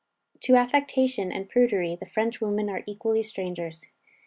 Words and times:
To 0.45 0.55
affectation 0.55 1.31
and 1.31 1.47
prudery 1.47 1.95
the 1.95 2.07
French 2.07 2.41
women 2.41 2.69
are 2.71 2.81
equally 2.87 3.21
strangers. 3.21 3.85